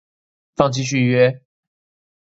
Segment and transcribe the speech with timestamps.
[0.55, 1.43] 放棄續約